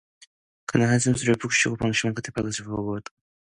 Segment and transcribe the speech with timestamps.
[0.65, 3.11] 그는 한숨을 푹 쉬고 무심히 발끝을 굽어보았다.